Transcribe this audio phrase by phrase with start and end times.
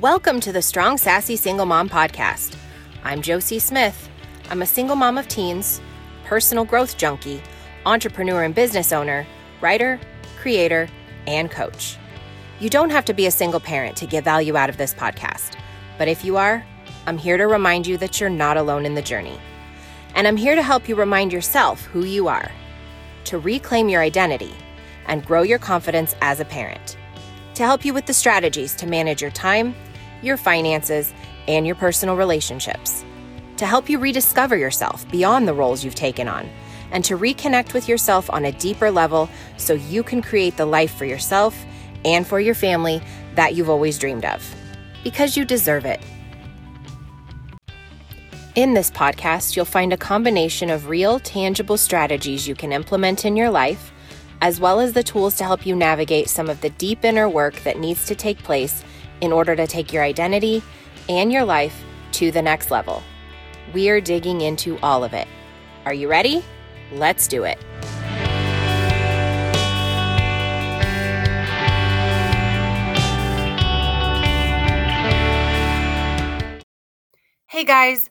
[0.00, 2.56] Welcome to the Strong Sassy Single Mom Podcast.
[3.04, 4.08] I'm Josie Smith.
[4.48, 5.78] I'm a single mom of teens,
[6.24, 7.42] personal growth junkie,
[7.84, 9.26] entrepreneur and business owner,
[9.60, 10.00] writer,
[10.40, 10.88] creator,
[11.26, 11.98] and coach.
[12.60, 15.58] You don't have to be a single parent to get value out of this podcast,
[15.98, 16.64] but if you are,
[17.06, 19.38] I'm here to remind you that you're not alone in the journey.
[20.14, 22.50] And I'm here to help you remind yourself who you are,
[23.24, 24.54] to reclaim your identity,
[25.08, 26.96] and grow your confidence as a parent,
[27.52, 29.74] to help you with the strategies to manage your time
[30.22, 31.12] your finances,
[31.48, 33.04] and your personal relationships.
[33.58, 36.48] To help you rediscover yourself beyond the roles you've taken on,
[36.92, 40.94] and to reconnect with yourself on a deeper level so you can create the life
[40.94, 41.64] for yourself
[42.04, 43.02] and for your family
[43.34, 44.42] that you've always dreamed of.
[45.04, 46.00] Because you deserve it.
[48.56, 53.36] In this podcast, you'll find a combination of real, tangible strategies you can implement in
[53.36, 53.92] your life,
[54.42, 57.54] as well as the tools to help you navigate some of the deep inner work
[57.62, 58.84] that needs to take place
[59.20, 60.62] in order to take your identity
[61.08, 63.02] and your life to the next level.
[63.72, 65.28] We are digging into all of it.
[65.84, 66.44] Are you ready?
[66.92, 67.58] Let's do it.
[77.46, 78.08] Hey guys,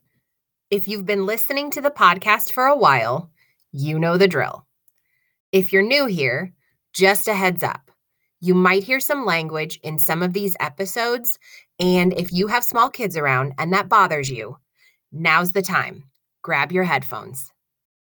[0.70, 3.32] if you've been listening to the podcast for a while,
[3.72, 4.66] you know the drill.
[5.52, 6.54] If you're new here,
[6.94, 7.89] just a heads up
[8.42, 11.38] you might hear some language in some of these episodes.
[11.80, 14.58] And if you have small kids around and that bothers you,
[15.12, 16.06] now's the time.
[16.42, 17.52] Grab your headphones.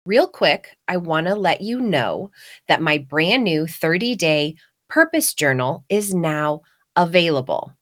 [0.07, 2.31] Real quick, I want to let you know
[2.69, 4.57] that my brand new 30 day
[4.89, 6.61] purpose journal is now
[6.97, 7.73] available.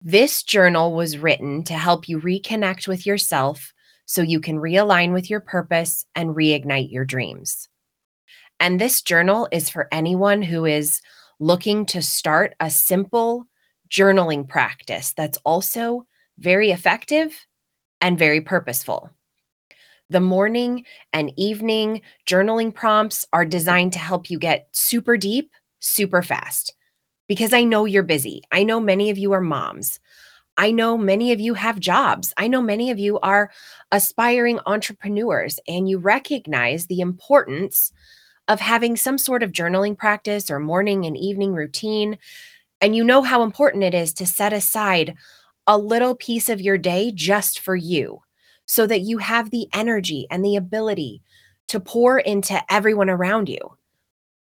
[0.00, 3.72] This journal was written to help you reconnect with yourself
[4.04, 7.68] so you can realign with your purpose and reignite your dreams.
[8.60, 11.00] And this journal is for anyone who is
[11.42, 13.48] looking to start a simple
[13.90, 16.06] journaling practice that's also
[16.38, 17.46] very effective
[18.00, 19.10] and very purposeful.
[20.08, 25.50] The morning and evening journaling prompts are designed to help you get super deep,
[25.80, 26.74] super fast.
[27.26, 28.42] Because I know you're busy.
[28.52, 29.98] I know many of you are moms.
[30.56, 32.32] I know many of you have jobs.
[32.36, 33.50] I know many of you are
[33.90, 37.90] aspiring entrepreneurs and you recognize the importance
[38.48, 42.18] of having some sort of journaling practice or morning and evening routine.
[42.80, 45.14] And you know how important it is to set aside
[45.66, 48.20] a little piece of your day just for you
[48.66, 51.22] so that you have the energy and the ability
[51.68, 53.76] to pour into everyone around you.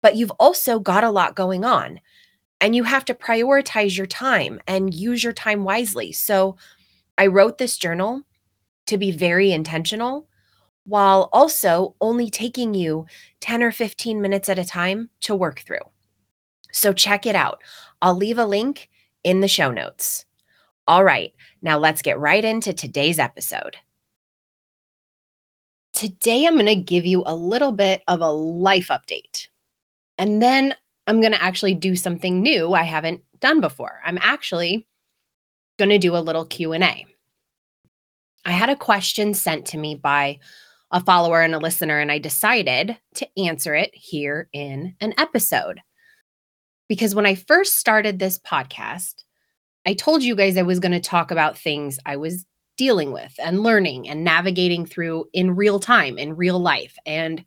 [0.02, 2.00] But you've also got a lot going on
[2.60, 6.12] and you have to prioritize your time and use your time wisely.
[6.12, 6.56] So
[7.18, 8.22] I wrote this journal
[8.86, 10.26] to be very intentional
[10.90, 13.06] while also only taking you
[13.40, 15.78] 10 or 15 minutes at a time to work through.
[16.72, 17.62] So check it out.
[18.02, 18.90] I'll leave a link
[19.22, 20.24] in the show notes.
[20.88, 23.76] All right, now let's get right into today's episode.
[25.92, 29.46] Today, I'm going to give you a little bit of a life update.
[30.18, 30.74] And then
[31.06, 34.00] I'm going to actually do something new I haven't done before.
[34.04, 34.88] I'm actually
[35.78, 37.06] going to do a little Q&A.
[38.44, 40.40] I had a question sent to me by
[40.92, 45.80] a follower and a listener, and I decided to answer it here in an episode.
[46.88, 49.22] Because when I first started this podcast,
[49.86, 52.44] I told you guys I was going to talk about things I was
[52.76, 56.96] dealing with and learning and navigating through in real time, in real life.
[57.06, 57.44] And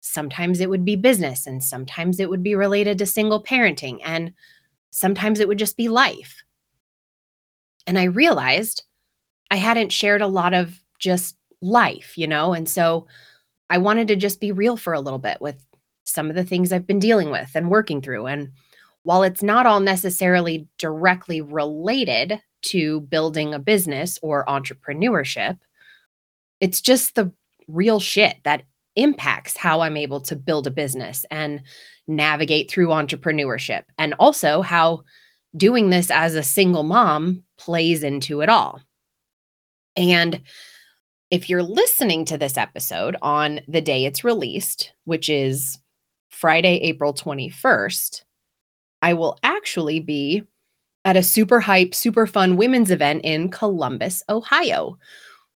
[0.00, 4.32] sometimes it would be business, and sometimes it would be related to single parenting, and
[4.90, 6.42] sometimes it would just be life.
[7.86, 8.84] And I realized
[9.50, 12.52] I hadn't shared a lot of just life, you know?
[12.52, 13.06] And so
[13.70, 15.64] I wanted to just be real for a little bit with
[16.04, 18.26] some of the things I've been dealing with and working through.
[18.26, 18.50] And
[19.02, 25.58] while it's not all necessarily directly related to building a business or entrepreneurship,
[26.60, 27.32] it's just the
[27.68, 28.62] real shit that
[28.94, 31.62] impacts how I'm able to build a business and
[32.08, 35.02] navigate through entrepreneurship, and also how
[35.56, 38.80] doing this as a single mom plays into it all.
[39.96, 40.40] And
[41.30, 45.78] if you're listening to this episode on the day it's released, which is
[46.28, 48.22] Friday, April 21st,
[49.02, 50.44] I will actually be
[51.04, 54.98] at a super hype, super fun women's event in Columbus, Ohio,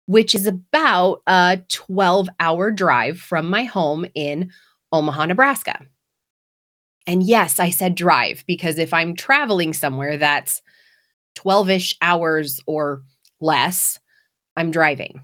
[0.07, 4.51] which is about a 12 hour drive from my home in
[4.93, 5.87] Omaha, Nebraska.
[7.07, 10.63] And yes, I said drive because if I'm traveling somewhere that's
[11.37, 13.03] 12 ish hours or
[13.41, 13.99] less,
[14.57, 15.23] I'm driving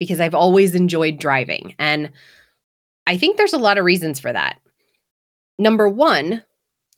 [0.00, 1.76] because I've always enjoyed driving.
[1.78, 2.10] And
[3.06, 4.58] I think there's a lot of reasons for that.
[5.58, 6.42] Number one,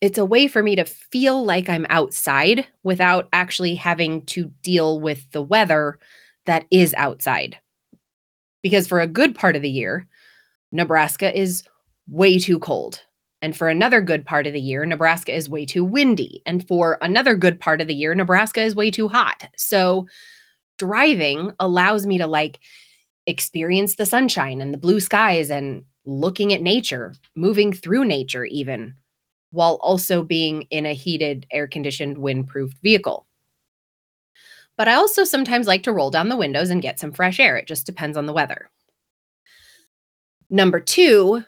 [0.00, 5.00] it's a way for me to feel like I'm outside without actually having to deal
[5.00, 5.98] with the weather
[6.46, 7.58] that is outside.
[8.62, 10.06] Because for a good part of the year,
[10.70, 11.64] Nebraska is
[12.08, 13.02] way too cold.
[13.42, 16.42] And for another good part of the year, Nebraska is way too windy.
[16.46, 19.48] And for another good part of the year, Nebraska is way too hot.
[19.56, 20.06] So
[20.78, 22.60] driving allows me to like
[23.26, 28.94] experience the sunshine and the blue skies and looking at nature, moving through nature, even
[29.50, 33.26] while also being in a heated, air conditioned, wind-proofed vehicle.
[34.76, 37.56] But I also sometimes like to roll down the windows and get some fresh air.
[37.56, 38.70] It just depends on the weather.
[40.48, 41.44] Number two,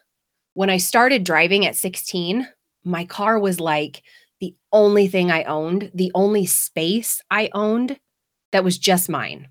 [0.52, 2.46] when I started driving at 16,
[2.84, 4.02] my car was like
[4.40, 7.98] the only thing I owned, the only space I owned
[8.52, 9.48] that was just mine.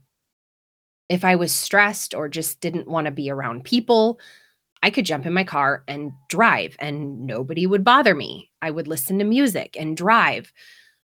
[1.13, 4.19] If I was stressed or just didn't want to be around people,
[4.81, 8.49] I could jump in my car and drive and nobody would bother me.
[8.63, 10.51] I would listen to music and drive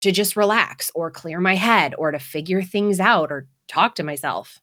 [0.02, 4.02] to just relax or clear my head or to figure things out or talk to
[4.02, 4.60] myself.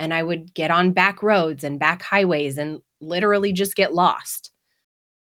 [0.00, 4.50] And I would get on back roads and back highways and literally just get lost.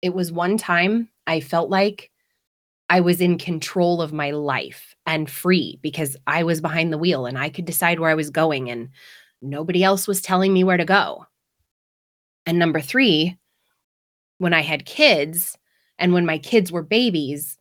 [0.03, 2.11] It was one time I felt like
[2.91, 7.25] I was in control of my life and free because I was behind the wheel
[7.25, 8.89] and I could decide where I was going and
[9.41, 11.25] nobody else was telling me where to go.
[12.45, 13.37] And number three,
[14.37, 15.57] when I had kids
[15.99, 17.57] and when my kids were babies,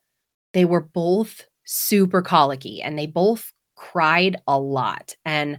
[0.53, 5.15] they were both super colicky and they both cried a lot.
[5.25, 5.59] And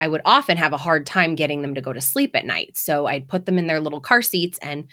[0.00, 2.76] I would often have a hard time getting them to go to sleep at night.
[2.76, 4.88] So I'd put them in their little car seats and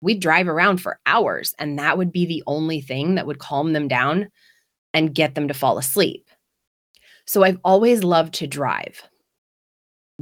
[0.00, 1.54] we'd drive around for hours.
[1.58, 4.28] And that would be the only thing that would calm them down
[4.94, 6.28] and get them to fall asleep.
[7.26, 9.02] So I've always loved to drive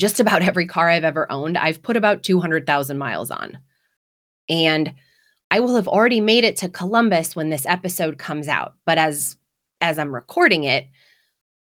[0.00, 3.58] just about every car I've ever owned, I've put about 200,000 miles on.
[4.48, 4.94] And
[5.50, 8.74] I will have already made it to Columbus when this episode comes out.
[8.86, 9.36] But as
[9.82, 10.86] as I'm recording it,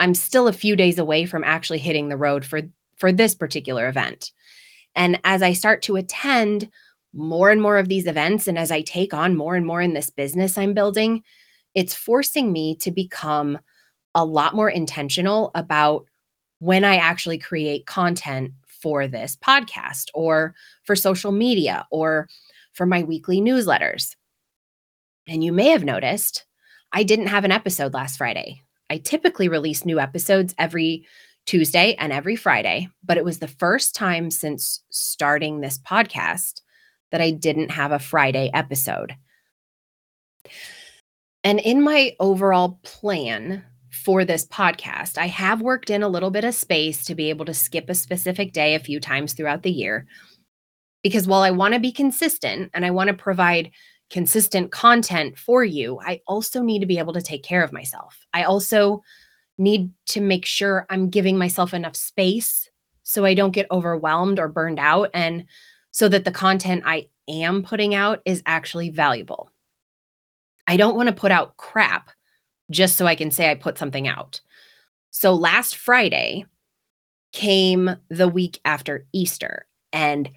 [0.00, 2.62] I'm still a few days away from actually hitting the road for
[2.96, 4.32] for this particular event.
[4.94, 6.68] And as I start to attend
[7.12, 9.94] more and more of these events and as I take on more and more in
[9.94, 11.22] this business I'm building,
[11.74, 13.58] it's forcing me to become
[14.14, 16.06] a lot more intentional about
[16.58, 20.54] when I actually create content for this podcast or
[20.84, 22.28] for social media or
[22.72, 24.14] for my weekly newsletters.
[25.28, 26.44] And you may have noticed
[26.92, 28.62] I didn't have an episode last Friday.
[28.88, 31.06] I typically release new episodes every
[31.46, 36.60] Tuesday and every Friday, but it was the first time since starting this podcast
[37.10, 39.16] that I didn't have a Friday episode.
[41.44, 43.64] And in my overall plan
[44.06, 45.18] for this podcast.
[45.18, 47.94] I have worked in a little bit of space to be able to skip a
[47.94, 50.06] specific day a few times throughout the year.
[51.02, 53.72] Because while I want to be consistent and I want to provide
[54.08, 58.16] consistent content for you, I also need to be able to take care of myself.
[58.32, 59.02] I also
[59.58, 62.70] need to make sure I'm giving myself enough space
[63.02, 65.46] so I don't get overwhelmed or burned out and
[65.90, 69.50] so that the content I am putting out is actually valuable.
[70.68, 72.10] I don't want to put out crap
[72.70, 74.40] just so I can say I put something out.
[75.10, 76.46] So last Friday
[77.32, 79.66] came the week after Easter.
[79.92, 80.30] And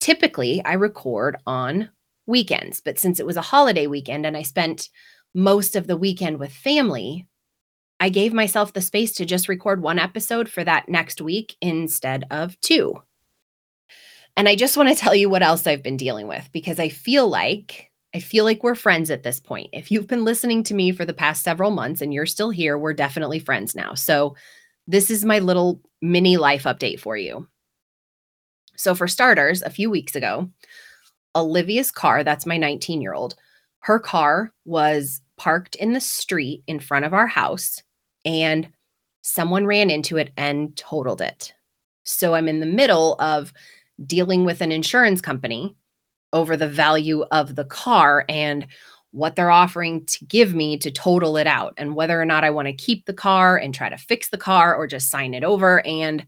[0.00, 1.90] typically I record on
[2.26, 2.80] weekends.
[2.80, 4.88] But since it was a holiday weekend and I spent
[5.34, 7.26] most of the weekend with family,
[8.00, 12.24] I gave myself the space to just record one episode for that next week instead
[12.30, 12.94] of two.
[14.36, 16.88] And I just want to tell you what else I've been dealing with because I
[16.88, 19.68] feel like I feel like we're friends at this point.
[19.72, 22.76] If you've been listening to me for the past several months and you're still here,
[22.76, 23.94] we're definitely friends now.
[23.94, 24.34] So,
[24.86, 27.46] this is my little mini life update for you.
[28.76, 30.50] So, for starters, a few weeks ago,
[31.36, 33.36] Olivia's car, that's my 19 year old,
[33.80, 37.82] her car was parked in the street in front of our house
[38.24, 38.68] and
[39.22, 41.54] someone ran into it and totaled it.
[42.02, 43.52] So, I'm in the middle of
[44.04, 45.76] dealing with an insurance company
[46.32, 48.66] over the value of the car and
[49.12, 52.50] what they're offering to give me to total it out and whether or not I
[52.50, 55.42] want to keep the car and try to fix the car or just sign it
[55.42, 55.84] over.
[55.84, 56.24] And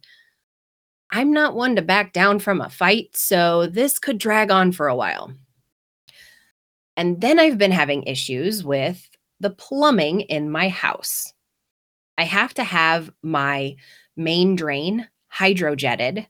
[1.13, 4.89] I'm not one to back down from a fight, so this could drag on for
[4.89, 5.33] a while.
[6.97, 11.33] And then I've been having issues with the plumbing in my house.
[12.19, 13.77] I have to have my
[14.17, 16.27] main drain hydrojetted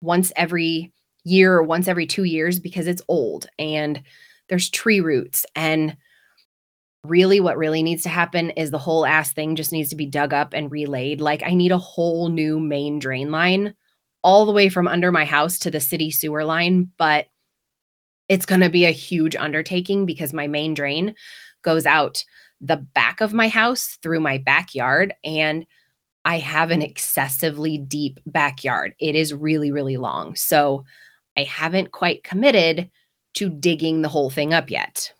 [0.00, 0.92] once every
[1.24, 4.02] year or once every two years because it's old and
[4.48, 5.46] there's tree roots.
[5.54, 5.96] And
[7.04, 10.06] really, what really needs to happen is the whole ass thing just needs to be
[10.06, 11.20] dug up and relayed.
[11.20, 13.74] Like, I need a whole new main drain line
[14.22, 16.90] all the way from under my house to the city sewer line.
[16.98, 17.26] But
[18.28, 21.14] it's going to be a huge undertaking because my main drain
[21.62, 22.24] goes out
[22.60, 25.14] the back of my house through my backyard.
[25.24, 25.66] And
[26.24, 28.94] I have an excessively deep backyard.
[29.00, 30.36] It is really, really long.
[30.36, 30.84] So
[31.36, 32.90] I haven't quite committed
[33.34, 35.12] to digging the whole thing up yet.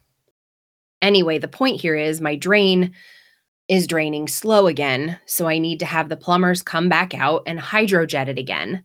[1.03, 2.93] Anyway, the point here is my drain
[3.69, 5.19] is draining slow again.
[5.27, 8.85] So I need to have the plumbers come back out and hydrojet it again.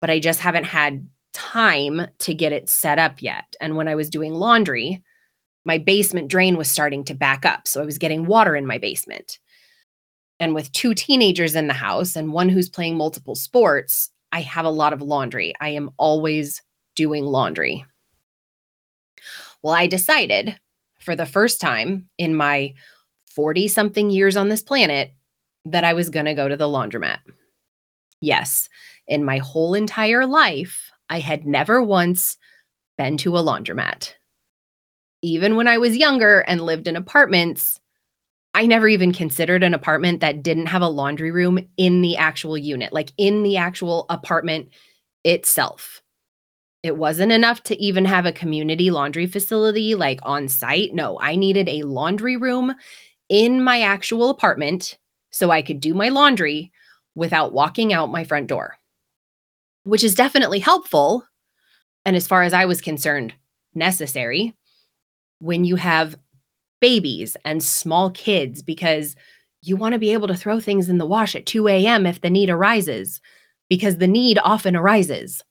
[0.00, 3.54] But I just haven't had time to get it set up yet.
[3.60, 5.02] And when I was doing laundry,
[5.64, 7.68] my basement drain was starting to back up.
[7.68, 9.38] So I was getting water in my basement.
[10.40, 14.64] And with two teenagers in the house and one who's playing multiple sports, I have
[14.64, 15.54] a lot of laundry.
[15.60, 16.62] I am always
[16.94, 17.84] doing laundry.
[19.62, 20.58] Well, I decided
[21.00, 22.74] for the first time in my
[23.34, 25.12] 40 something years on this planet
[25.64, 27.18] that I was going to go to the laundromat.
[28.20, 28.68] Yes,
[29.06, 32.36] in my whole entire life, I had never once
[32.96, 34.14] been to a laundromat.
[35.22, 37.80] Even when I was younger and lived in apartments,
[38.54, 42.58] I never even considered an apartment that didn't have a laundry room in the actual
[42.58, 44.70] unit, like in the actual apartment
[45.24, 46.02] itself.
[46.82, 50.94] It wasn't enough to even have a community laundry facility like on site.
[50.94, 52.74] No, I needed a laundry room
[53.28, 54.96] in my actual apartment
[55.30, 56.72] so I could do my laundry
[57.14, 58.76] without walking out my front door,
[59.82, 61.24] which is definitely helpful.
[62.04, 63.34] And as far as I was concerned,
[63.74, 64.54] necessary
[65.40, 66.16] when you have
[66.80, 69.16] babies and small kids because
[69.62, 72.06] you want to be able to throw things in the wash at 2 a.m.
[72.06, 73.20] if the need arises,
[73.68, 75.42] because the need often arises.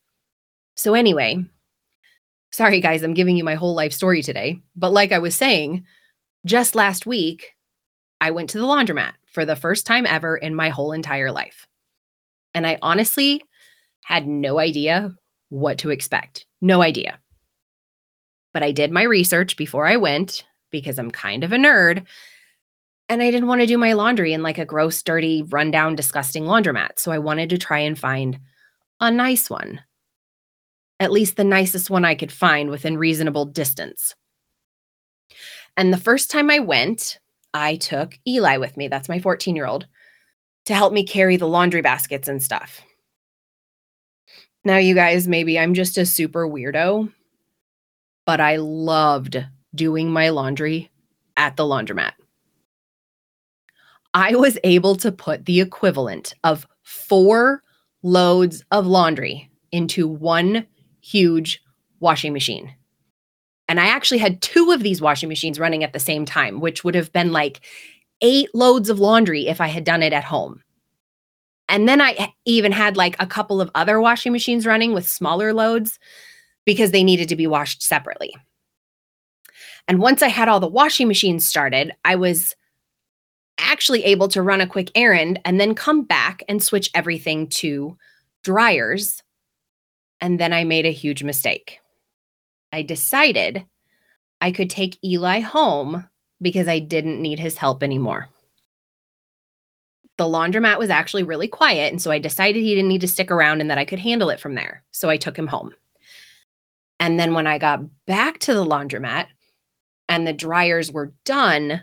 [0.76, 1.44] So, anyway,
[2.52, 4.62] sorry guys, I'm giving you my whole life story today.
[4.76, 5.84] But like I was saying,
[6.46, 7.54] just last week,
[8.22, 11.68] I went to the laundromat for the first time ever in my whole entire life.
[12.54, 13.44] And I honestly
[14.04, 15.12] had no idea
[15.50, 16.46] what to expect.
[16.62, 17.20] No idea.
[18.54, 22.06] But I did my research before I went because I'm kind of a nerd.
[23.10, 26.44] And I didn't want to do my laundry in like a gross, dirty, rundown, disgusting
[26.44, 27.00] laundromat.
[27.00, 28.40] So I wanted to try and find
[29.00, 29.82] a nice one.
[31.00, 34.16] At least the nicest one I could find within reasonable distance.
[35.78, 37.20] And the first time I went,
[37.54, 38.88] I took Eli with me.
[38.88, 39.88] That's my 14 year old
[40.66, 42.82] to help me carry the laundry baskets and stuff.
[44.66, 47.12] Now, you guys, maybe I'm just a super weirdo,
[48.26, 49.46] but I loved
[49.78, 50.92] doing my laundry
[51.38, 52.12] at the laundromat.
[54.14, 57.64] I was able to put the equivalent of four
[58.04, 60.66] loads of laundry into one
[61.02, 61.62] huge
[62.00, 62.74] washing machine.
[63.70, 66.84] And I actually had two of these washing machines running at the same time, which
[66.84, 67.62] would have been like
[68.22, 70.64] eight loads of laundry if I had done it at home.
[71.70, 75.54] And then I even had like a couple of other washing machines running with smaller
[75.54, 76.00] loads
[76.66, 78.34] because they needed to be washed separately.
[79.88, 82.56] And once I had all the washing machines started, I was
[83.58, 87.98] actually able to run a quick errand and then come back and switch everything to
[88.44, 89.24] dryers.
[90.22, 91.80] And then I made a huge mistake.
[92.72, 93.66] I decided
[94.42, 96.08] I could take Eli home
[96.42, 98.30] because I didn't need his help anymore.
[100.18, 103.30] The laundromat was actually really quiet, and so I decided he didn't need to stick
[103.30, 104.84] around and that I could handle it from there.
[104.92, 105.74] So I took him home.
[107.00, 109.28] And then when I got back to the laundromat,
[110.10, 111.82] and the dryers were done,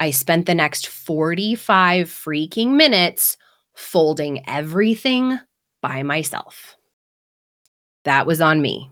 [0.00, 3.36] I spent the next 45 freaking minutes
[3.74, 5.38] folding everything
[5.80, 6.76] by myself.
[8.04, 8.90] That was on me.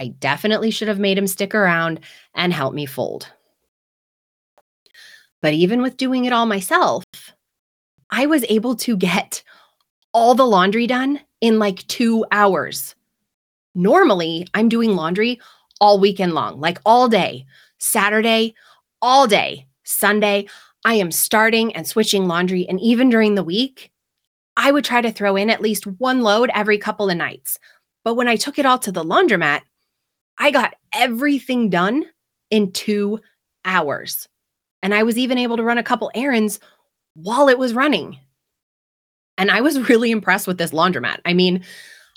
[0.00, 2.00] I definitely should have made him stick around
[2.34, 3.28] and help me fold.
[5.40, 7.04] But even with doing it all myself,
[8.10, 9.42] I was able to get
[10.12, 12.94] all the laundry done in like two hours.
[13.74, 15.40] Normally, I'm doing laundry
[15.82, 17.44] all weekend long, like all day,
[17.78, 18.54] Saturday,
[19.02, 20.46] all day, Sunday.
[20.84, 22.66] I am starting and switching laundry.
[22.68, 23.90] And even during the week,
[24.56, 27.58] I would try to throw in at least one load every couple of nights.
[28.04, 29.62] But when I took it all to the laundromat,
[30.38, 32.04] I got everything done
[32.50, 33.18] in two
[33.64, 34.28] hours.
[34.84, 36.60] And I was even able to run a couple errands
[37.14, 38.20] while it was running.
[39.36, 41.18] And I was really impressed with this laundromat.
[41.24, 41.64] I mean,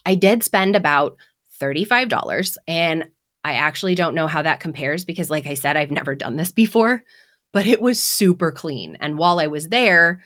[0.06, 1.18] I did spend about
[1.60, 3.06] $35 and
[3.46, 6.52] I actually don't know how that compares because, like I said, I've never done this
[6.52, 7.04] before,
[7.54, 8.98] but it was super clean.
[9.00, 10.24] And while I was there,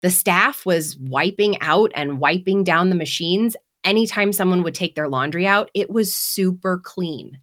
[0.00, 5.08] the staff was wiping out and wiping down the machines anytime someone would take their
[5.08, 5.72] laundry out.
[5.74, 7.40] It was super clean.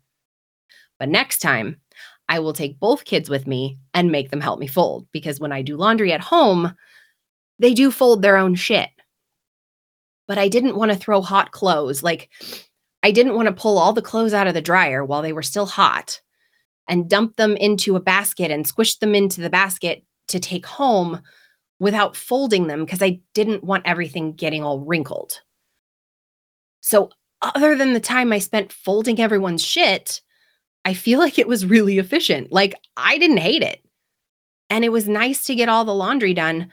[1.00, 1.82] But next time,
[2.30, 5.52] I will take both kids with me and make them help me fold because when
[5.52, 6.74] I do laundry at home,
[7.60, 8.90] they do fold their own shit.
[10.30, 12.04] But I didn't want to throw hot clothes.
[12.04, 12.30] Like,
[13.04, 15.44] I didn't want to pull all the clothes out of the dryer while they were
[15.44, 16.22] still hot
[16.88, 21.22] and dump them into a basket and squish them into the basket to take home
[21.80, 25.42] without folding them because I didn't want everything getting all wrinkled.
[26.82, 27.10] So,
[27.42, 30.22] other than the time I spent folding everyone's shit,
[30.84, 32.52] I feel like it was really efficient.
[32.52, 33.82] Like, I didn't hate it.
[34.70, 36.70] And it was nice to get all the laundry done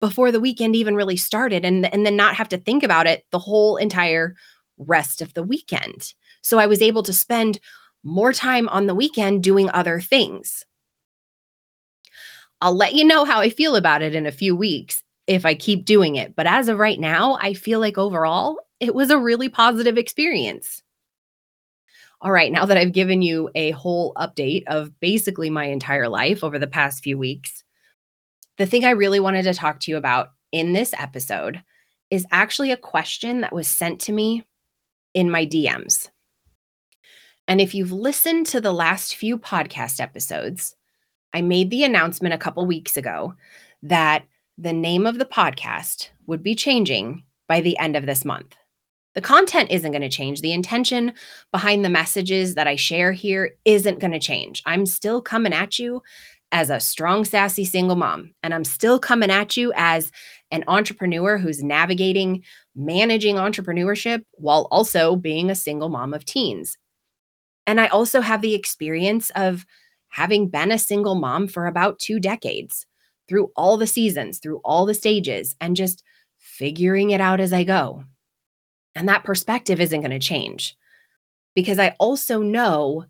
[0.00, 3.24] before the weekend even really started and, and then not have to think about it
[3.30, 4.34] the whole entire
[4.78, 6.14] rest of the weekend.
[6.42, 7.60] So I was able to spend
[8.02, 10.64] more time on the weekend doing other things.
[12.60, 15.54] I'll let you know how I feel about it in a few weeks if I
[15.54, 16.34] keep doing it.
[16.36, 20.82] But as of right now, I feel like overall, it was a really positive experience.
[22.22, 26.42] All right, now that I've given you a whole update of basically my entire life
[26.42, 27.62] over the past few weeks,
[28.56, 31.62] the thing I really wanted to talk to you about in this episode
[32.10, 34.44] is actually a question that was sent to me
[35.16, 36.10] in my DMs.
[37.48, 40.76] And if you've listened to the last few podcast episodes,
[41.32, 43.34] I made the announcement a couple weeks ago
[43.82, 44.24] that
[44.58, 48.56] the name of the podcast would be changing by the end of this month.
[49.14, 50.42] The content isn't going to change.
[50.42, 51.14] The intention
[51.50, 54.62] behind the messages that I share here isn't going to change.
[54.66, 56.02] I'm still coming at you
[56.52, 60.12] as a strong, sassy single mom, and I'm still coming at you as
[60.50, 62.42] an entrepreneur who's navigating
[62.74, 66.78] managing entrepreneurship while also being a single mom of teens.
[67.66, 69.66] And I also have the experience of
[70.08, 72.86] having been a single mom for about two decades
[73.28, 76.04] through all the seasons, through all the stages, and just
[76.38, 78.04] figuring it out as I go.
[78.94, 80.76] And that perspective isn't going to change
[81.54, 83.04] because I also know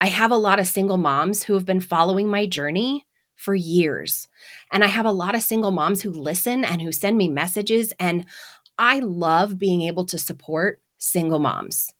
[0.00, 4.28] I have a lot of single moms who have been following my journey for years.
[4.72, 7.92] And I have a lot of single moms who listen and who send me messages.
[7.98, 8.26] And
[8.78, 11.90] I love being able to support single moms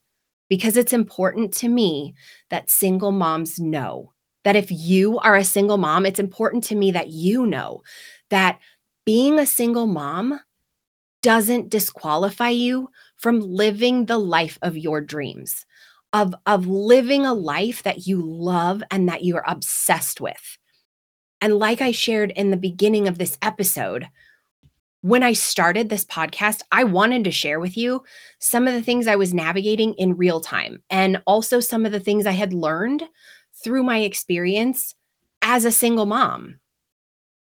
[0.49, 2.15] because it's important to me
[2.51, 4.13] that single moms know
[4.45, 7.83] that if you are a single mom, it's important to me that you know
[8.31, 8.59] that
[9.05, 10.41] being a single mom
[11.23, 15.65] doesn't disqualify you from living the life of your dreams,
[16.13, 20.59] of, of living a life that you love and that you're obsessed with.
[21.45, 24.09] And like I shared in the beginning of this episode,
[25.03, 28.03] when I started this podcast, I wanted to share with you
[28.39, 32.01] some of the things I was navigating in real time and also some of the
[32.01, 33.03] things I had learned
[33.63, 34.95] through my experience
[35.43, 36.61] as a single mom.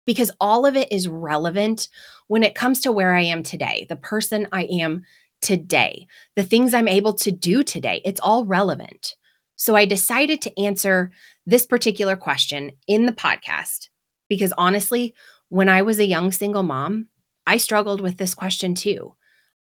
[0.05, 1.89] Because all of it is relevant
[2.27, 5.03] when it comes to where I am today, the person I am
[5.41, 6.07] today,
[6.37, 8.01] the things I'm able to do today.
[8.05, 9.15] It's all relevant.
[9.57, 11.11] So I decided to answer
[11.49, 13.89] this particular question in the podcast
[14.27, 15.15] because honestly,
[15.49, 17.07] when I was a young single mom,
[17.47, 19.15] I struggled with this question too.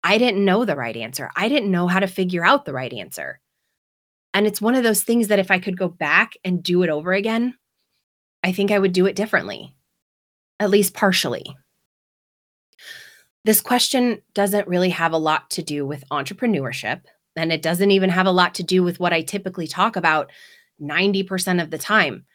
[0.04, 1.30] I didn't know the right answer.
[1.36, 3.40] I didn't know how to figure out the right answer.
[4.34, 6.90] And it's one of those things that if I could go back and do it
[6.90, 7.54] over again,
[8.44, 9.76] I think I would do it differently,
[10.60, 11.56] at least partially.
[13.44, 17.02] This question doesn't really have a lot to do with entrepreneurship,
[17.36, 20.32] and it doesn't even have a lot to do with what I typically talk about
[20.82, 22.26] 90% of the time.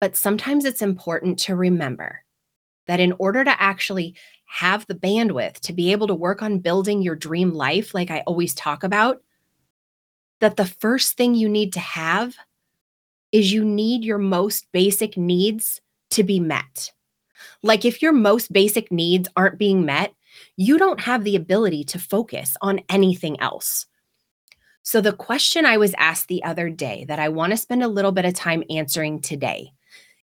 [0.00, 2.22] But sometimes it's important to remember
[2.86, 7.02] that in order to actually have the bandwidth to be able to work on building
[7.02, 9.22] your dream life, like I always talk about,
[10.40, 12.34] that the first thing you need to have
[13.30, 16.90] is you need your most basic needs to be met.
[17.62, 20.12] Like if your most basic needs aren't being met,
[20.56, 23.86] you don't have the ability to focus on anything else.
[24.82, 27.88] So, the question I was asked the other day that I want to spend a
[27.88, 29.72] little bit of time answering today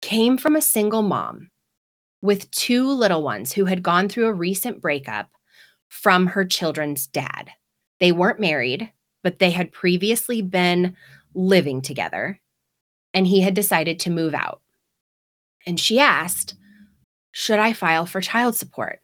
[0.01, 1.49] came from a single mom
[2.21, 5.29] with two little ones who had gone through a recent breakup
[5.89, 7.51] from her children's dad.
[7.99, 8.91] They weren't married,
[9.23, 10.95] but they had previously been
[11.33, 12.39] living together,
[13.13, 14.61] and he had decided to move out.
[15.65, 16.55] And she asked,
[17.31, 19.01] Should I file for child support?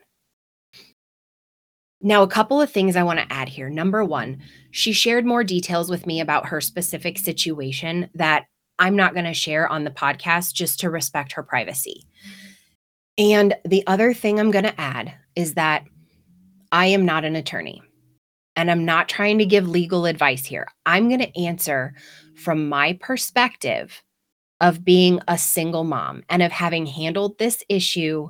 [2.05, 3.69] Now, a couple of things I want to add here.
[3.69, 4.39] Number one,
[4.71, 8.45] she shared more details with me about her specific situation that
[8.77, 12.05] I'm not going to share on the podcast just to respect her privacy.
[13.17, 15.85] And the other thing I'm going to add is that
[16.73, 17.81] I am not an attorney
[18.57, 20.67] and I'm not trying to give legal advice here.
[20.85, 21.93] I'm going to answer
[22.35, 24.03] from my perspective
[24.59, 28.29] of being a single mom and of having handled this issue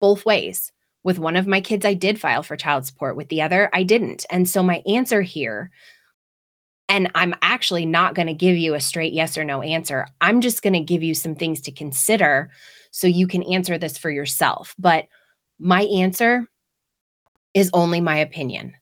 [0.00, 0.72] both ways.
[1.02, 3.16] With one of my kids, I did file for child support.
[3.16, 4.26] With the other, I didn't.
[4.30, 5.70] And so my answer here,
[6.88, 10.06] and I'm actually not going to give you a straight yes or no answer.
[10.20, 12.50] I'm just going to give you some things to consider
[12.90, 14.74] so you can answer this for yourself.
[14.78, 15.06] But
[15.58, 16.46] my answer
[17.54, 18.74] is only my opinion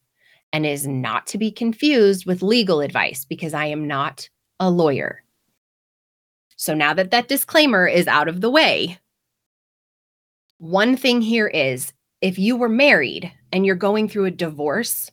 [0.53, 4.29] and is not to be confused with legal advice because I am not
[4.59, 5.23] a lawyer.
[6.57, 8.99] So now that that disclaimer is out of the way,
[10.59, 15.11] one thing here is if you were married and you're going through a divorce,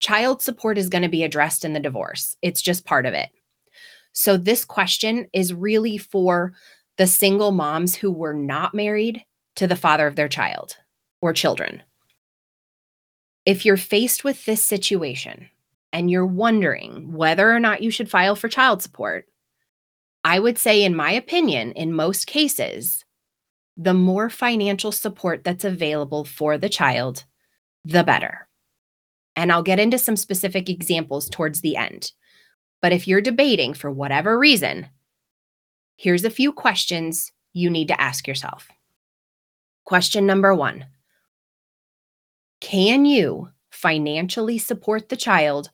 [0.00, 2.36] child support is going to be addressed in the divorce.
[2.42, 3.28] It's just part of it.
[4.12, 6.52] So, this question is really for
[6.96, 9.24] the single moms who were not married
[9.56, 10.76] to the father of their child
[11.20, 11.82] or children.
[13.46, 15.48] If you're faced with this situation
[15.92, 19.26] and you're wondering whether or not you should file for child support,
[20.24, 23.04] I would say, in my opinion, in most cases,
[23.78, 27.24] the more financial support that's available for the child,
[27.84, 28.48] the better.
[29.36, 32.10] And I'll get into some specific examples towards the end.
[32.82, 34.88] But if you're debating for whatever reason,
[35.96, 38.68] here's a few questions you need to ask yourself.
[39.84, 40.84] Question number one
[42.60, 45.70] Can you financially support the child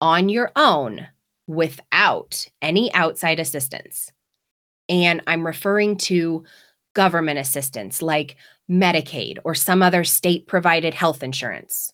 [0.00, 1.08] on your own
[1.48, 4.12] without any outside assistance?
[4.88, 6.44] And I'm referring to
[6.98, 8.34] government assistance like
[8.68, 11.92] Medicaid or some other state provided health insurance,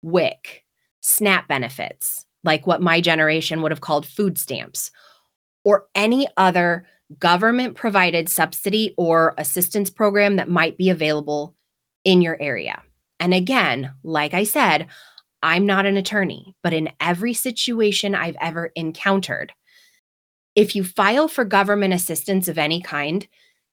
[0.00, 0.64] WIC,
[1.02, 4.90] SNAP benefits, like what my generation would have called food stamps,
[5.62, 6.86] or any other
[7.18, 11.54] government provided subsidy or assistance program that might be available
[12.04, 12.82] in your area.
[13.20, 14.86] And again, like I said,
[15.42, 19.52] I'm not an attorney, but in every situation I've ever encountered,
[20.54, 23.28] if you file for government assistance of any kind,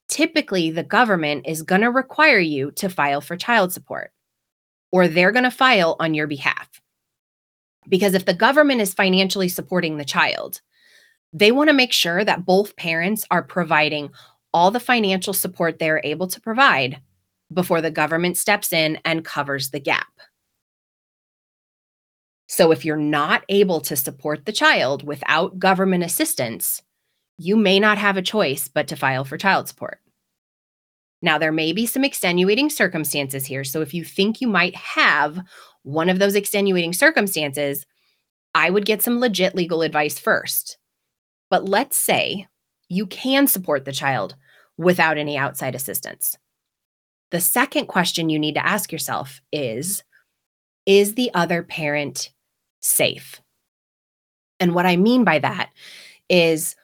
[0.07, 4.11] typically the government is going to require you to file for child support
[4.91, 6.69] or they're going to file on your behalf.
[7.89, 10.61] Because if the government is financially supporting the child,
[11.33, 14.11] they want to make sure that both parents are providing
[14.53, 17.01] all the financial support they're able to provide
[17.51, 20.07] before the government steps in and covers the gap.
[22.47, 26.83] So, if you're not able to support the child without government assistance,
[27.37, 29.99] you may not have a choice but to file for child support.
[31.21, 33.63] Now, there may be some extenuating circumstances here.
[33.63, 35.39] So, if you think you might have
[35.83, 37.85] one of those extenuating circumstances,
[38.53, 40.77] I would get some legit legal advice first.
[41.49, 42.47] But let's say
[42.89, 44.35] you can support the child
[44.77, 46.37] without any outside assistance.
[47.31, 50.03] The second question you need to ask yourself is
[50.85, 52.31] Is the other parent
[52.81, 53.41] safe?
[54.59, 55.69] And what I mean by that
[56.29, 56.75] is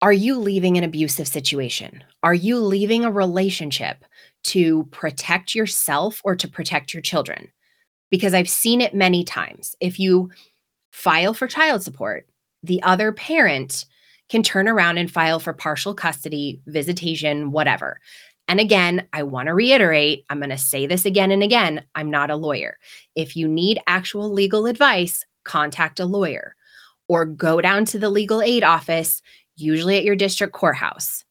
[0.00, 2.04] are you leaving an abusive situation?
[2.22, 4.04] Are you leaving a relationship
[4.44, 7.48] to protect yourself or to protect your children?
[8.10, 9.74] Because I've seen it many times.
[9.80, 10.30] If you
[10.92, 12.28] file for child support,
[12.62, 13.86] the other parent
[14.28, 17.98] can turn around and file for partial custody, visitation, whatever.
[18.46, 22.10] And again, I want to reiterate, I'm going to say this again and again I'm
[22.10, 22.78] not a lawyer.
[23.14, 26.54] If you need actual legal advice, contact a lawyer
[27.08, 29.22] or go down to the legal aid office
[29.60, 31.24] usually at your district courthouse.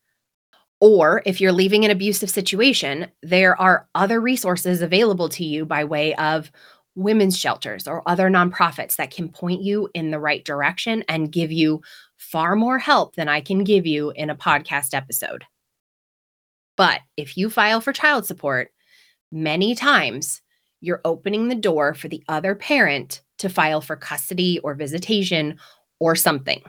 [0.79, 5.83] Or if you're leaving an abusive situation, there are other resources available to you by
[5.83, 6.51] way of
[6.95, 11.51] women's shelters or other nonprofits that can point you in the right direction and give
[11.51, 11.81] you
[12.17, 15.45] far more help than I can give you in a podcast episode.
[16.75, 18.71] But if you file for child support,
[19.31, 20.41] many times
[20.79, 25.57] you're opening the door for the other parent to file for custody or visitation
[25.99, 26.61] or something.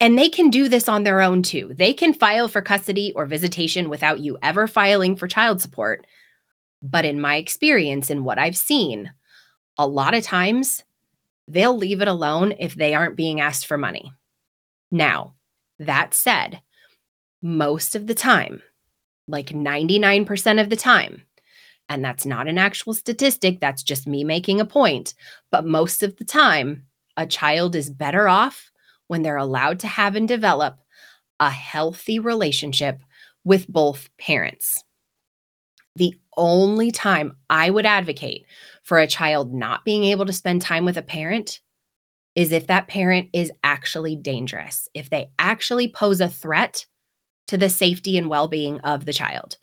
[0.00, 1.72] And they can do this on their own too.
[1.74, 6.06] They can file for custody or visitation without you ever filing for child support.
[6.82, 9.12] But in my experience and what I've seen,
[9.76, 10.84] a lot of times
[11.48, 14.12] they'll leave it alone if they aren't being asked for money.
[14.90, 15.34] Now,
[15.80, 16.60] that said,
[17.42, 18.62] most of the time,
[19.26, 21.22] like 99% of the time,
[21.88, 25.14] and that's not an actual statistic, that's just me making a point,
[25.50, 26.84] but most of the time,
[27.16, 28.70] a child is better off
[29.08, 30.78] when they're allowed to have and develop
[31.40, 33.00] a healthy relationship
[33.44, 34.82] with both parents.
[35.96, 38.46] The only time I would advocate
[38.84, 41.60] for a child not being able to spend time with a parent
[42.34, 46.86] is if that parent is actually dangerous, if they actually pose a threat
[47.48, 49.56] to the safety and well being of the child.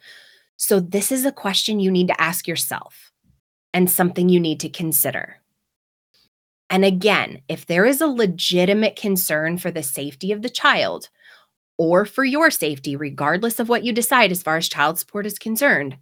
[0.58, 3.12] So, this is a question you need to ask yourself
[3.74, 5.38] and something you need to consider.
[6.70, 11.10] And again, if there is a legitimate concern for the safety of the child
[11.78, 15.38] or for your safety, regardless of what you decide as far as child support is
[15.38, 15.98] concerned,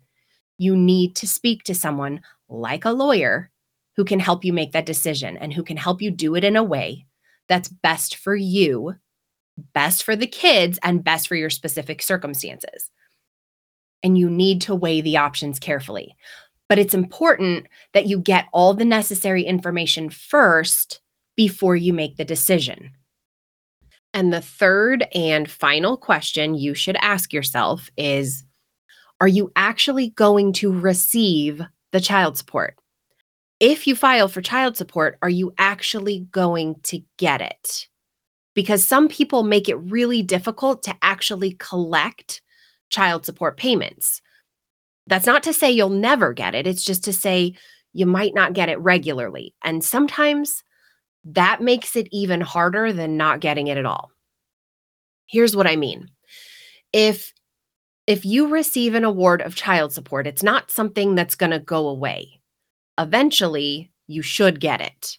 [0.58, 3.49] you need to speak to someone like a lawyer
[3.95, 6.56] who can help you make that decision and who can help you do it in
[6.56, 7.06] a way
[7.47, 8.95] that's best for you,
[9.73, 12.89] best for the kids, and best for your specific circumstances.
[14.02, 16.15] And you need to weigh the options carefully
[16.73, 21.01] but it's important that you get all the necessary information first
[21.36, 22.89] before you make the decision.
[24.12, 28.43] And the third and final question you should ask yourself is
[29.21, 32.75] Are you actually going to receive the child support?
[33.59, 37.88] If you file for child support, are you actually going to get it?
[38.55, 42.41] Because some people make it really difficult to actually collect
[42.89, 44.22] child support payments.
[45.08, 47.56] That's not to say you'll never get it, it's just to say
[47.94, 49.54] you might not get it regularly.
[49.63, 50.63] And sometimes
[51.26, 54.12] that makes it even harder than not getting it at all.
[55.26, 56.10] Here's what I mean.
[56.92, 57.34] If
[58.06, 61.88] if you receive an award of child support, it's not something that's going to go
[61.88, 62.42] away.
[62.98, 65.18] Eventually, you should get it.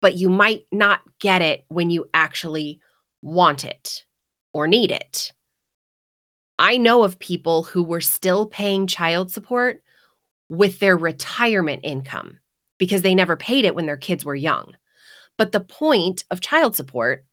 [0.00, 2.80] But you might not get it when you actually
[3.20, 4.04] want it
[4.52, 5.32] or need it.
[6.58, 9.82] I know of people who were still paying child support
[10.48, 12.38] with their retirement income
[12.78, 14.76] because they never paid it when their kids were young.
[15.36, 17.24] But the point of child support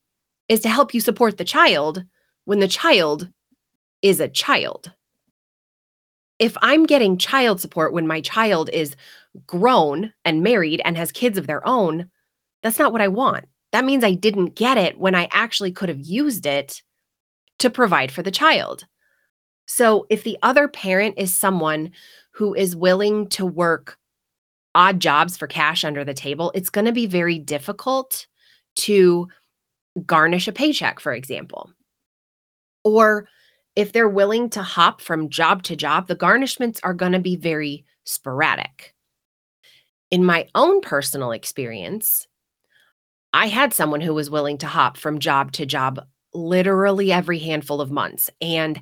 [0.50, 2.04] is to help you support the child
[2.46, 3.30] when the child
[4.02, 4.92] is a child.
[6.40, 8.96] If I'm getting child support when my child is
[9.48, 12.10] grown and married and has kids of their own,
[12.62, 13.46] that's not what I want.
[13.72, 16.82] That means I didn't get it when I actually could have used it
[17.60, 18.86] to provide for the child.
[19.66, 21.92] So if the other parent is someone
[22.32, 23.98] who is willing to work
[24.76, 28.28] odd jobs for cash under the table, it's going to be very difficult
[28.76, 29.28] to
[30.06, 31.72] garnish a paycheck, for example.
[32.84, 33.28] Or
[33.76, 37.36] if they're willing to hop from job to job, the garnishments are going to be
[37.36, 38.94] very sporadic.
[40.12, 42.28] In my own personal experience,
[43.32, 47.82] I had someone who was willing to hop from job to job literally every handful
[47.82, 48.30] of months.
[48.42, 48.82] And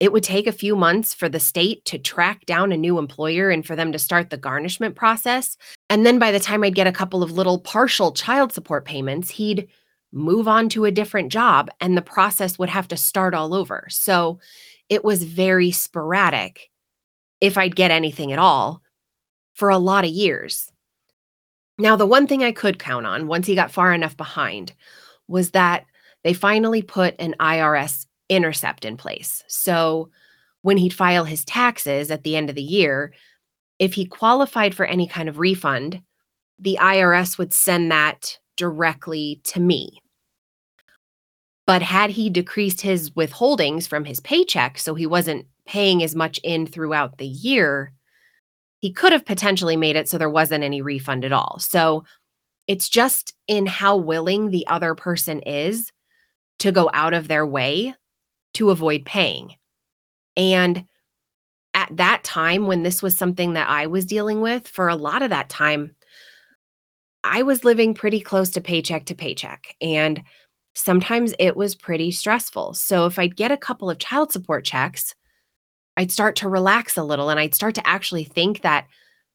[0.00, 3.50] it would take a few months for the state to track down a new employer
[3.50, 5.58] and for them to start the garnishment process.
[5.90, 9.28] And then by the time I'd get a couple of little partial child support payments,
[9.28, 9.68] he'd
[10.12, 13.86] move on to a different job and the process would have to start all over.
[13.90, 14.40] So
[14.88, 16.70] it was very sporadic
[17.40, 18.82] if I'd get anything at all
[19.54, 20.72] for a lot of years.
[21.78, 24.72] Now, the one thing I could count on once he got far enough behind
[25.28, 25.84] was that
[26.24, 29.44] they finally put an IRS intercept in place.
[29.48, 30.08] So
[30.62, 33.12] when he'd file his taxes at the end of the year,
[33.78, 36.00] if he qualified for any kind of refund,
[36.58, 40.00] the IRS would send that directly to me.
[41.66, 46.38] But had he decreased his withholdings from his paycheck so he wasn't paying as much
[46.42, 47.92] in throughout the year,
[48.80, 51.58] he could have potentially made it so there wasn't any refund at all.
[51.58, 52.04] So
[52.66, 55.90] it's just in how willing the other person is
[56.58, 57.94] to go out of their way
[58.54, 59.54] to avoid paying.
[60.36, 60.84] And
[61.74, 65.22] at that time, when this was something that I was dealing with, for a lot
[65.22, 65.94] of that time,
[67.22, 69.76] I was living pretty close to paycheck to paycheck.
[69.80, 70.22] And
[70.74, 72.74] sometimes it was pretty stressful.
[72.74, 75.14] So if I'd get a couple of child support checks,
[75.96, 78.86] I'd start to relax a little and I'd start to actually think that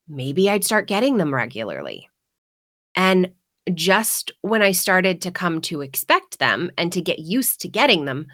[0.07, 2.09] maybe I'd start getting them regularly.
[2.95, 3.31] And
[3.73, 8.05] just when I started to come to expect them and to get used to getting
[8.05, 8.27] them,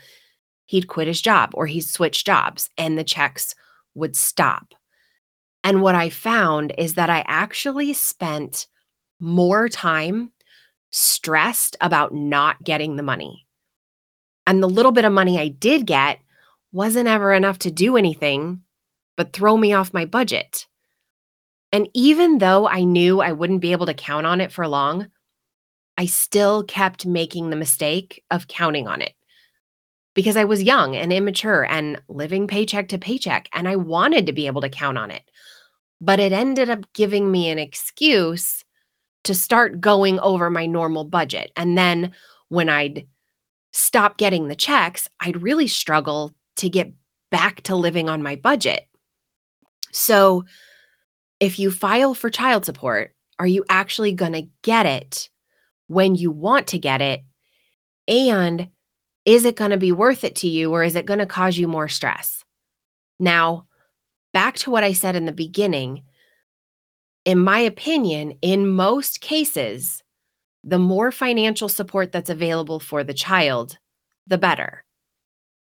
[0.66, 3.56] he'd quit his job or he'd switch jobs and the checks
[3.94, 4.74] would stop.
[5.64, 8.68] And what I found is that I actually spent
[9.20, 10.32] more time
[10.92, 13.46] stressed about not getting the money.
[14.48, 16.20] And the little bit of money I did get
[16.72, 18.62] wasn't ever enough to do anything
[19.18, 20.66] but throw me off my budget.
[21.72, 25.08] And even though I knew I wouldn't be able to count on it for long,
[25.98, 29.14] I still kept making the mistake of counting on it
[30.14, 34.34] because I was young and immature and living paycheck to paycheck, and I wanted to
[34.34, 35.24] be able to count on it.
[36.00, 38.64] But it ended up giving me an excuse
[39.24, 41.52] to start going over my normal budget.
[41.56, 42.14] And then
[42.50, 43.08] when I'd
[43.72, 46.92] stop getting the checks, I'd really struggle to get
[47.30, 48.88] back to living on my budget.
[49.92, 50.46] So,
[51.40, 55.30] if you file for child support, are you actually going to get it
[55.88, 57.22] when you want to get it?
[58.08, 58.70] And
[59.26, 61.58] is it going to be worth it to you or is it going to cause
[61.58, 62.44] you more stress?
[63.20, 63.68] Now,
[64.34, 66.04] back to what I said in the beginning,
[67.26, 70.02] in my opinion, in most cases,
[70.64, 73.78] the more financial support that's available for the child,
[74.28, 74.84] the better.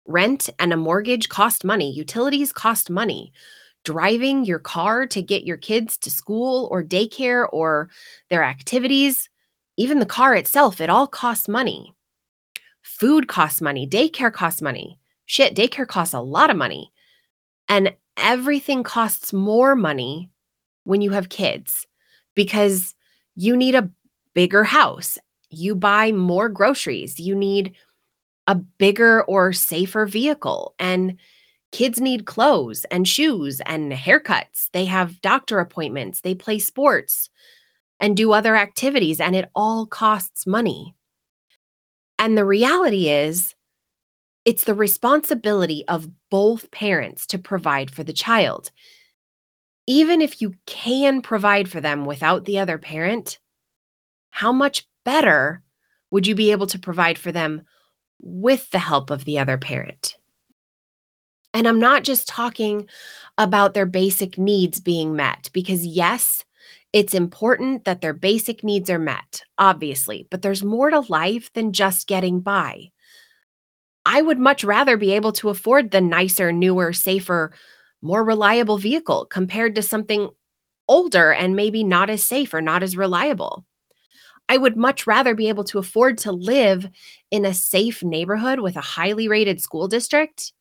[0.08, 3.32] Rent and a mortgage cost money, utilities cost money.
[3.84, 7.90] Driving your car to get your kids to school or daycare or
[8.30, 9.28] their activities,
[9.78, 11.96] even the car itself, it all costs money.
[13.02, 14.98] Food costs money, daycare costs money.
[15.26, 16.94] Shit, daycare costs a lot of money.
[17.68, 20.30] And everything costs more money
[20.86, 21.86] when you have kids
[22.36, 22.96] because
[23.36, 23.90] you need a
[24.34, 25.18] bigger house
[25.52, 27.76] you buy more groceries, you need
[28.48, 31.18] a bigger or safer vehicle, and
[31.72, 34.70] kids need clothes and shoes and haircuts.
[34.72, 37.30] They have doctor appointments, they play sports
[38.00, 40.96] and do other activities, and it all costs money.
[42.22, 43.56] And the reality is,
[44.46, 48.70] it's the responsibility of both parents to provide for the child.
[49.88, 53.40] Even if you can provide for them without the other parent,
[54.30, 55.64] how much better
[56.12, 57.64] would you be able to provide for them
[58.22, 60.16] with the help of the other parent?
[61.56, 62.88] And I'm not just talking
[63.40, 66.46] about their basic needs being met, because yes,
[66.94, 71.74] it's important that their basic needs are met, obviously, but there's more to life than
[71.74, 72.90] just getting by.
[74.06, 77.54] I would much rather be able to afford the nicer, newer, safer,
[78.02, 80.30] more reliable vehicle compared to something
[80.88, 83.66] older and maybe not as safe or not as reliable.
[84.50, 86.90] I would much rather be able to afford to live
[87.30, 90.52] in a safe neighborhood with a highly rated school district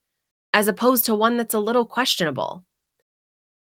[0.52, 2.64] as opposed to one that's a little questionable.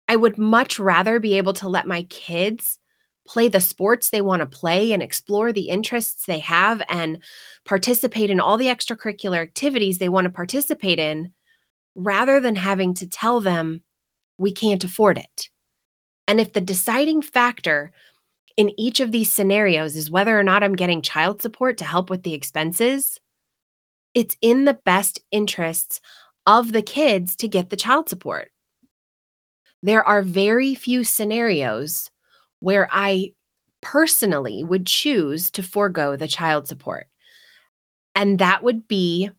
[0.10, 2.80] I would much rather be able to let my kids
[3.28, 7.20] play the sports they want to play and explore the interests they have and
[7.64, 11.32] participate in all the extracurricular activities they want to participate in
[11.94, 13.84] rather than having to tell them
[14.40, 15.50] we can't afford it.
[16.28, 17.92] And if the deciding factor
[18.58, 22.10] in each of these scenarios is whether or not I'm getting child support to help
[22.10, 23.20] with the expenses,
[24.16, 26.02] it's in the best interests
[26.48, 28.50] of the kids to get the child support.
[29.82, 32.10] There are very few scenarios
[32.60, 33.34] where I
[33.82, 37.08] personally would choose to forego the child support.
[38.16, 39.30] And that would be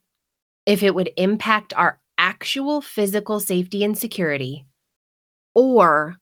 [0.66, 4.66] if it would impact our actual physical safety and security,
[5.55, 6.16] or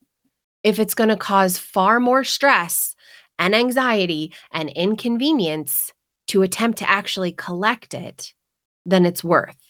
[0.63, 2.95] if it's going to cause far more stress
[3.37, 5.93] and anxiety and inconvenience
[6.27, 8.33] to attempt to actually collect it
[8.85, 9.68] than it's worth.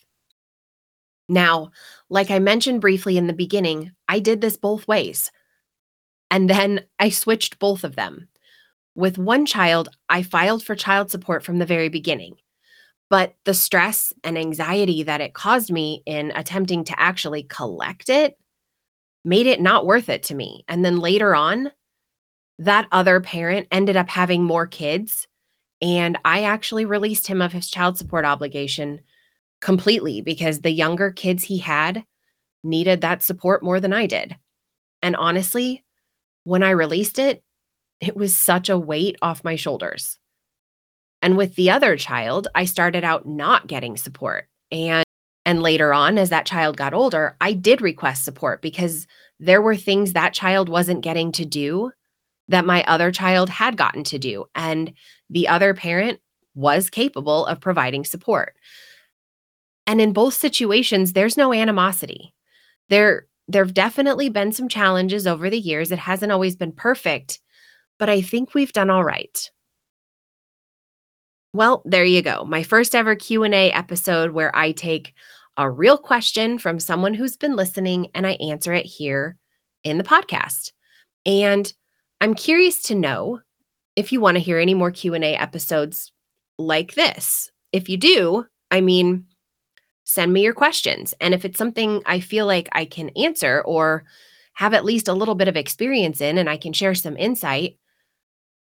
[1.30, 1.70] Now,
[2.10, 5.32] like I mentioned briefly in the beginning, I did this both ways.
[6.32, 8.28] And then I switched both of them.
[8.96, 12.36] With one child, I filed for child support from the very beginning.
[13.10, 18.38] But the stress and anxiety that it caused me in attempting to actually collect it
[19.24, 20.64] made it not worth it to me.
[20.68, 21.72] And then later on,
[22.60, 25.28] that other parent ended up having more kids.
[25.82, 29.02] And I actually released him of his child support obligation
[29.62, 32.04] completely because the younger kids he had
[32.64, 34.36] needed that support more than I did.
[35.02, 35.84] And honestly,
[36.44, 37.44] when I released it,
[38.02, 40.18] it was such a weight off my shoulders.
[41.22, 44.48] And with the other child, I started out not getting support.
[44.72, 45.04] And
[45.46, 49.08] and later on as that child got older, I did request support because
[49.40, 51.92] there were things that child wasn't getting to do
[52.50, 54.94] that my other child had gotten to do and
[55.30, 56.20] the other parent
[56.56, 58.54] was capable of providing support.
[59.90, 62.36] And in both situations, there's no animosity.
[62.90, 65.92] There, there've definitely been some challenges over the years.
[65.92, 67.40] It hasn't always been perfect,
[67.98, 69.50] but I think we've done all right.
[71.54, 72.46] Well, there you go.
[72.46, 75.16] My first ever Q&A episode where I take
[75.58, 79.38] a real question from someone who's been listening and I answer it here
[79.84, 80.72] in the podcast.
[81.26, 81.74] And
[82.22, 83.40] I'm curious to know
[83.96, 86.12] if you want to hear any more Q&A episodes
[86.60, 87.50] like this.
[87.72, 89.26] If you do, I mean,
[90.10, 91.14] send me your questions.
[91.22, 94.06] And if it's something I feel like I can answer or
[94.54, 97.78] have at least a little bit of experience in and I can share some insight,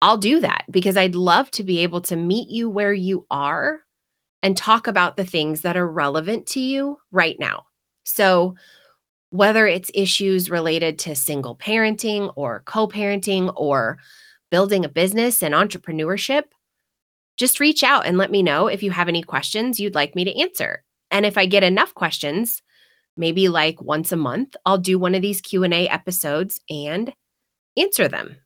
[0.01, 3.81] I'll do that because I'd love to be able to meet you where you are
[4.43, 7.65] and talk about the things that are relevant to you right now.
[8.05, 8.55] So,
[9.29, 13.99] whether it's issues related to single parenting or co parenting or
[14.51, 16.45] building a business and entrepreneurship,
[17.37, 20.25] just reach out and let me know if you have any questions you'd like me
[20.25, 20.85] to answer.
[21.15, 22.61] And if I get enough questions,
[23.17, 27.15] maybe like once a month, I'll do one of these Q&A episodes and
[27.77, 28.37] answer them.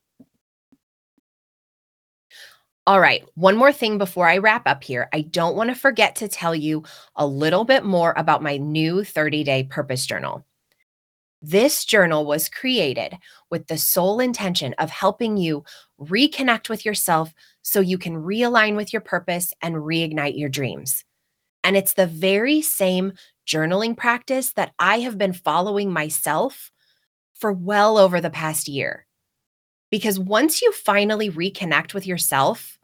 [2.86, 5.08] All right, one more thing before I wrap up here.
[5.14, 6.84] I don't want to forget to tell you
[7.16, 10.44] a little bit more about my new 30 day purpose journal.
[11.40, 13.16] This journal was created
[13.50, 15.64] with the sole intention of helping you
[15.98, 21.04] reconnect with yourself so you can realign with your purpose and reignite your dreams.
[21.68, 23.12] And it's the very same
[23.46, 26.72] journaling practice that I have been following myself
[27.34, 29.06] for well over the past year.
[29.90, 32.78] Because once you finally reconnect with yourself,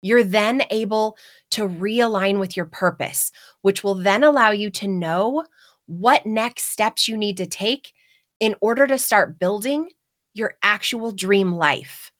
[0.00, 1.16] you're then able
[1.50, 5.44] to realign with your purpose, which will then allow you to know
[5.86, 7.92] what next steps you need to take
[8.38, 9.90] in order to start building
[10.34, 12.12] your actual dream life.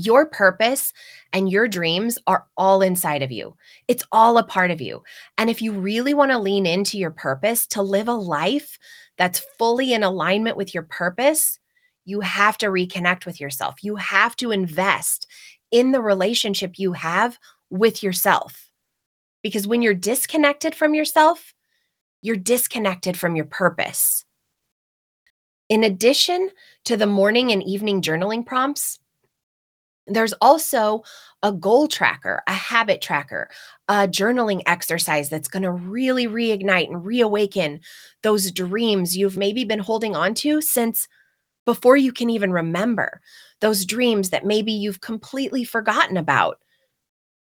[0.00, 0.92] Your purpose
[1.32, 3.56] and your dreams are all inside of you.
[3.88, 5.02] It's all a part of you.
[5.36, 8.78] And if you really want to lean into your purpose to live a life
[9.16, 11.58] that's fully in alignment with your purpose,
[12.04, 13.82] you have to reconnect with yourself.
[13.82, 15.26] You have to invest
[15.72, 17.36] in the relationship you have
[17.68, 18.70] with yourself.
[19.42, 21.54] Because when you're disconnected from yourself,
[22.22, 24.24] you're disconnected from your purpose.
[25.68, 26.50] In addition
[26.84, 29.00] to the morning and evening journaling prompts,
[30.08, 31.02] there's also
[31.42, 33.48] a goal tracker, a habit tracker,
[33.88, 37.80] a journaling exercise that's going to really reignite and reawaken
[38.22, 41.06] those dreams you've maybe been holding on to since
[41.64, 43.20] before you can even remember,
[43.60, 46.58] those dreams that maybe you've completely forgotten about.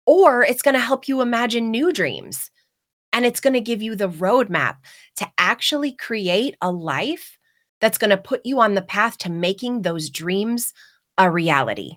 [0.07, 2.51] Or it's going to help you imagine new dreams.
[3.13, 4.77] And it's going to give you the roadmap
[5.17, 7.39] to actually create a life
[7.81, 10.75] that's going to put you on the path to making those dreams
[11.17, 11.97] a reality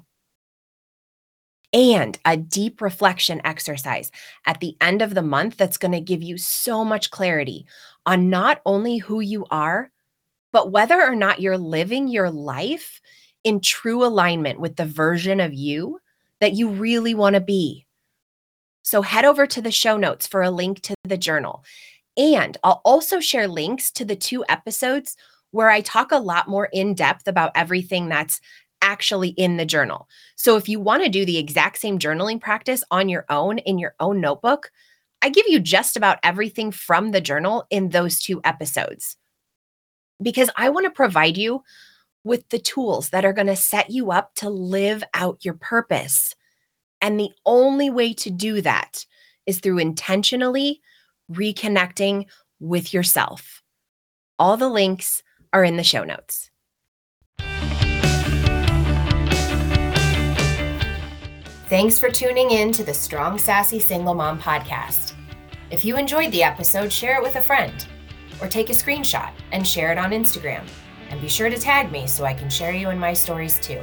[1.74, 4.12] and a deep reflection exercise
[4.46, 7.66] at the end of the month that's going to give you so much clarity
[8.06, 9.90] on not only who you are,
[10.52, 13.02] but whether or not you're living your life
[13.44, 16.00] in true alignment with the version of you
[16.40, 17.86] that you really want to be.
[18.84, 21.64] So head over to the show notes for a link to the journal.
[22.16, 25.16] And I'll also share links to the two episodes
[25.52, 28.42] where I talk a lot more in depth about everything that's
[28.94, 30.08] actually in the journal.
[30.36, 33.80] So if you want to do the exact same journaling practice on your own in
[33.80, 34.72] your own notebook,
[35.24, 39.18] I give you just about everything from the journal in those two episodes.
[40.22, 41.64] Because I want to provide you
[42.24, 46.36] with the tools that are going to set you up to live out your purpose.
[47.02, 49.06] And the only way to do that
[49.48, 50.82] is through intentionally
[51.32, 52.28] reconnecting
[52.60, 53.64] with yourself.
[54.38, 56.52] All the links are in the show notes.
[61.74, 65.14] Thanks for tuning in to the Strong Sassy Single Mom podcast.
[65.72, 67.88] If you enjoyed the episode, share it with a friend
[68.40, 70.68] or take a screenshot and share it on Instagram.
[71.10, 73.82] And be sure to tag me so I can share you in my stories too.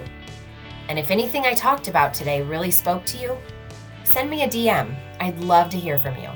[0.88, 3.36] And if anything I talked about today really spoke to you,
[4.04, 4.94] send me a DM.
[5.18, 6.30] I'd love to hear from you.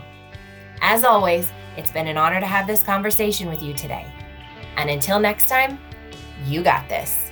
[0.80, 4.12] As always, it's been an honor to have this conversation with you today.
[4.76, 5.78] And until next time,
[6.46, 7.23] you got this.